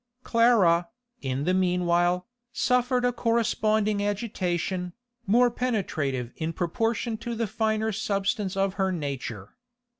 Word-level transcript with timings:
Clara, 0.23 0.89
in 1.21 1.43
the 1.43 1.53
meanwhile, 1.53 2.27
suffered 2.51 3.05
a 3.05 3.13
corresponding 3.13 4.01
agitation, 4.03 4.93
more 5.27 5.51
penetrative 5.51 6.33
in 6.37 6.53
proportion 6.53 7.17
to 7.17 7.35
the 7.35 7.45
finer 7.45 7.91
substance 7.91 8.57
of 8.57 8.73
her 8.81 8.91
nature. 8.91 9.55